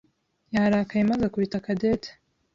[0.53, 2.09] yarakaye maze akubita Cadette.